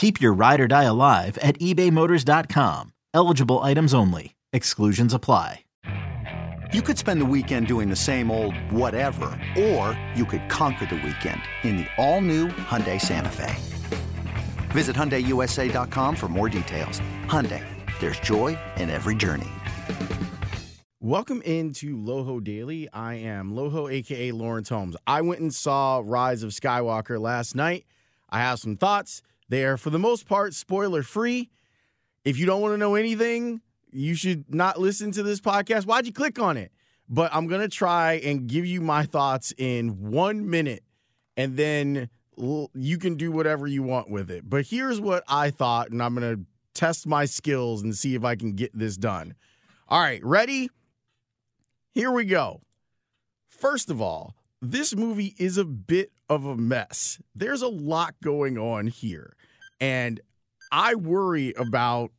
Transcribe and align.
Keep 0.00 0.18
your 0.18 0.32
ride 0.32 0.62
or 0.62 0.66
die 0.66 0.84
alive 0.84 1.36
at 1.42 1.58
ebaymotors.com. 1.58 2.94
Eligible 3.12 3.58
items 3.58 3.92
only. 3.92 4.34
Exclusions 4.50 5.12
apply. 5.12 5.66
You 6.72 6.80
could 6.80 6.96
spend 6.96 7.20
the 7.20 7.26
weekend 7.26 7.66
doing 7.66 7.90
the 7.90 7.96
same 7.96 8.30
old 8.30 8.54
whatever, 8.72 9.38
or 9.58 10.00
you 10.14 10.24
could 10.24 10.48
conquer 10.48 10.86
the 10.86 10.94
weekend 11.04 11.42
in 11.64 11.76
the 11.76 11.86
all-new 11.98 12.48
Hyundai 12.48 12.98
Santa 12.98 13.28
Fe. 13.28 13.54
Visit 14.70 14.96
HyundaiUSA.com 14.96 16.16
for 16.16 16.28
more 16.28 16.48
details. 16.48 17.02
Hyundai, 17.26 17.62
there's 18.00 18.20
joy 18.20 18.58
in 18.78 18.88
every 18.88 19.14
journey. 19.14 19.50
Welcome 21.02 21.42
into 21.42 21.94
Loho 21.94 22.42
Daily. 22.42 22.88
I 22.90 23.16
am 23.16 23.52
Loho, 23.52 23.92
aka 23.92 24.32
Lawrence 24.32 24.70
Holmes. 24.70 24.96
I 25.06 25.20
went 25.20 25.42
and 25.42 25.54
saw 25.54 26.00
Rise 26.02 26.42
of 26.42 26.52
Skywalker 26.52 27.20
last 27.20 27.54
night. 27.54 27.84
I 28.30 28.38
have 28.38 28.60
some 28.60 28.78
thoughts. 28.78 29.20
They 29.50 29.64
are, 29.64 29.76
for 29.76 29.90
the 29.90 29.98
most 29.98 30.26
part, 30.26 30.54
spoiler 30.54 31.02
free. 31.02 31.50
If 32.24 32.38
you 32.38 32.46
don't 32.46 32.62
want 32.62 32.72
to 32.72 32.78
know 32.78 32.94
anything, 32.94 33.60
you 33.90 34.14
should 34.14 34.54
not 34.54 34.78
listen 34.78 35.10
to 35.12 35.24
this 35.24 35.40
podcast. 35.40 35.86
Why'd 35.86 36.06
you 36.06 36.12
click 36.12 36.38
on 36.38 36.56
it? 36.56 36.70
But 37.08 37.34
I'm 37.34 37.48
going 37.48 37.60
to 37.60 37.68
try 37.68 38.14
and 38.14 38.46
give 38.46 38.64
you 38.64 38.80
my 38.80 39.04
thoughts 39.04 39.52
in 39.58 40.10
one 40.12 40.48
minute, 40.48 40.84
and 41.36 41.56
then 41.56 42.08
you 42.74 42.96
can 42.98 43.16
do 43.16 43.32
whatever 43.32 43.66
you 43.66 43.82
want 43.82 44.08
with 44.08 44.30
it. 44.30 44.48
But 44.48 44.66
here's 44.66 45.00
what 45.00 45.24
I 45.26 45.50
thought, 45.50 45.90
and 45.90 46.00
I'm 46.00 46.14
going 46.14 46.36
to 46.36 46.44
test 46.72 47.08
my 47.08 47.24
skills 47.24 47.82
and 47.82 47.96
see 47.96 48.14
if 48.14 48.22
I 48.22 48.36
can 48.36 48.52
get 48.52 48.70
this 48.72 48.96
done. 48.96 49.34
All 49.88 50.00
right, 50.00 50.24
ready? 50.24 50.70
Here 51.90 52.12
we 52.12 52.24
go. 52.24 52.60
First 53.48 53.90
of 53.90 54.00
all, 54.00 54.36
this 54.62 54.94
movie 54.94 55.34
is 55.38 55.58
a 55.58 55.64
bit 55.64 56.12
of 56.28 56.46
a 56.46 56.56
mess. 56.56 57.18
There's 57.34 57.62
a 57.62 57.68
lot 57.68 58.14
going 58.22 58.56
on 58.56 58.86
here. 58.86 59.34
And 59.80 60.20
I 60.70 60.94
worry 60.94 61.52
about 61.54 62.10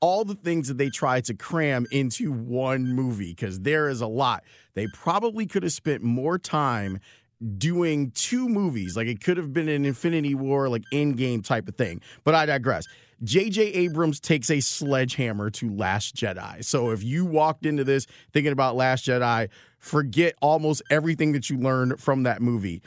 all 0.00 0.24
the 0.24 0.34
things 0.34 0.68
that 0.68 0.78
they 0.78 0.90
try 0.90 1.20
to 1.22 1.34
cram 1.34 1.86
into 1.90 2.32
one 2.32 2.86
movie 2.86 3.30
because 3.30 3.60
there 3.60 3.88
is 3.88 4.00
a 4.00 4.06
lot. 4.06 4.44
They 4.74 4.86
probably 4.88 5.46
could 5.46 5.62
have 5.62 5.72
spent 5.72 6.02
more 6.02 6.38
time 6.38 6.98
doing 7.56 8.10
two 8.10 8.48
movies. 8.48 8.96
Like 8.96 9.06
it 9.06 9.22
could 9.22 9.36
have 9.36 9.52
been 9.52 9.68
an 9.68 9.84
Infinity 9.84 10.34
War, 10.34 10.68
like 10.68 10.82
Endgame 10.92 11.44
type 11.44 11.68
of 11.68 11.76
thing. 11.76 12.00
But 12.22 12.34
I 12.34 12.46
digress. 12.46 12.86
J.J. 13.22 13.62
Abrams 13.62 14.20
takes 14.20 14.50
a 14.50 14.60
sledgehammer 14.60 15.48
to 15.50 15.74
Last 15.74 16.14
Jedi. 16.14 16.64
So 16.64 16.90
if 16.90 17.02
you 17.02 17.24
walked 17.24 17.64
into 17.64 17.84
this 17.84 18.06
thinking 18.32 18.52
about 18.52 18.76
Last 18.76 19.06
Jedi, 19.06 19.48
forget 19.78 20.34
almost 20.42 20.82
everything 20.90 21.32
that 21.32 21.48
you 21.48 21.56
learned 21.56 22.00
from 22.00 22.24
that 22.24 22.42
movie. 22.42 22.82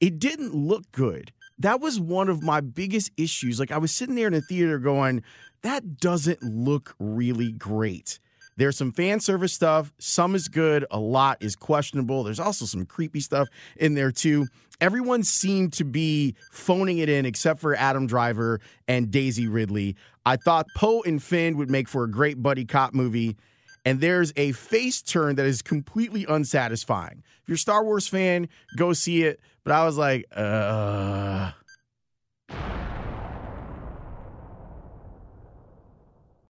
It 0.00 0.18
didn't 0.18 0.54
look 0.54 0.90
good. 0.92 1.32
That 1.60 1.80
was 1.80 2.00
one 2.00 2.28
of 2.28 2.42
my 2.42 2.60
biggest 2.60 3.10
issues. 3.16 3.60
Like 3.60 3.70
I 3.70 3.78
was 3.78 3.92
sitting 3.92 4.14
there 4.14 4.26
in 4.26 4.32
the 4.32 4.40
theater 4.40 4.78
going, 4.78 5.22
that 5.62 5.98
doesn't 5.98 6.42
look 6.42 6.94
really 6.98 7.52
great. 7.52 8.18
There's 8.56 8.76
some 8.76 8.92
fan 8.92 9.20
service 9.20 9.52
stuff. 9.52 9.92
Some 9.98 10.34
is 10.34 10.48
good. 10.48 10.84
A 10.90 10.98
lot 10.98 11.38
is 11.40 11.56
questionable. 11.56 12.24
There's 12.24 12.40
also 12.40 12.64
some 12.64 12.84
creepy 12.84 13.20
stuff 13.20 13.48
in 13.76 13.94
there, 13.94 14.10
too. 14.10 14.48
Everyone 14.80 15.22
seemed 15.22 15.74
to 15.74 15.84
be 15.84 16.34
phoning 16.50 16.98
it 16.98 17.08
in 17.08 17.26
except 17.26 17.60
for 17.60 17.74
Adam 17.74 18.06
Driver 18.06 18.60
and 18.88 19.10
Daisy 19.10 19.46
Ridley. 19.46 19.96
I 20.24 20.36
thought 20.36 20.66
Poe 20.76 21.02
and 21.02 21.22
Finn 21.22 21.56
would 21.58 21.70
make 21.70 21.88
for 21.88 22.04
a 22.04 22.10
great 22.10 22.42
buddy 22.42 22.64
cop 22.64 22.94
movie. 22.94 23.36
And 23.84 24.00
there's 24.00 24.32
a 24.36 24.52
face 24.52 25.02
turn 25.02 25.36
that 25.36 25.46
is 25.46 25.62
completely 25.62 26.26
unsatisfying. 26.28 27.22
If 27.42 27.48
you're 27.48 27.54
a 27.54 27.58
Star 27.58 27.84
Wars 27.84 28.06
fan, 28.06 28.48
go 28.76 28.92
see 28.92 29.22
it. 29.22 29.40
But 29.64 29.72
I 29.72 29.84
was 29.84 29.96
like, 29.96 30.26
uh. 30.34 31.52